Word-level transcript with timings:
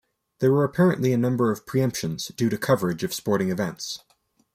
There 0.39 0.51
were 0.51 0.63
apparently 0.63 1.13
a 1.13 1.17
number 1.19 1.51
of 1.51 1.67
preemptions, 1.67 2.35
due 2.35 2.49
to 2.49 2.57
coverage 2.57 3.03
of 3.03 3.13
sporting 3.13 3.51
events. 3.51 3.99